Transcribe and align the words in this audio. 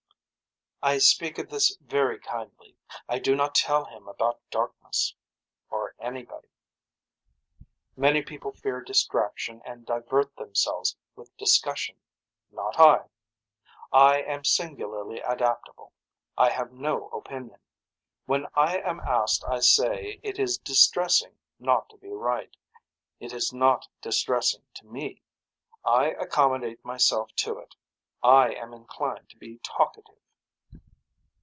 I 0.83 0.97
speak 0.97 1.37
of 1.37 1.47
this 1.51 1.75
very 1.77 2.17
kindly. 2.17 2.75
I 3.07 3.19
do 3.19 3.35
not 3.35 3.53
tell 3.53 3.85
him 3.85 4.07
about 4.07 4.39
darkness. 4.49 5.13
Or 5.69 5.93
anybody. 5.99 6.47
Many 7.95 8.23
people 8.23 8.51
fear 8.51 8.81
distraction 8.81 9.61
and 9.63 9.85
divert 9.85 10.35
themselves 10.37 10.97
with 11.15 11.37
discussion. 11.37 11.97
Not 12.51 12.79
I. 12.79 13.09
I 13.93 14.23
am 14.23 14.43
singularly 14.43 15.19
adaptable. 15.21 15.93
I 16.35 16.49
have 16.49 16.71
no 16.73 17.09
opinion. 17.09 17.59
When 18.25 18.47
I 18.55 18.79
am 18.79 19.01
asked 19.01 19.43
I 19.47 19.59
say 19.59 20.19
it 20.23 20.39
is 20.39 20.57
distressing 20.57 21.37
not 21.59 21.89
to 21.89 21.97
be 21.97 22.09
right. 22.09 22.57
It 23.19 23.33
is 23.33 23.53
not 23.53 23.87
distressing 24.01 24.63
to 24.73 24.87
me. 24.87 25.21
I 25.85 26.05
accomodate 26.13 26.83
myself 26.83 27.31
to 27.35 27.59
it. 27.59 27.75
I 28.23 28.53
am 28.55 28.73
inclined 28.73 29.29
to 29.29 29.37
be 29.37 29.59
talkative. 29.59 30.15